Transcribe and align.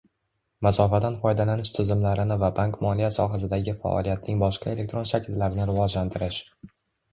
masofadan 0.67 1.17
foydalanish 1.25 1.71
tizimlarini 1.75 2.37
va 2.45 2.49
bank-moliya 2.61 3.11
sohasidagi 3.19 3.77
faoliyatning 3.83 4.43
boshqa 4.47 4.75
elektron 4.75 5.09
shakllarini 5.15 5.71
rivojlantirish. 5.75 6.45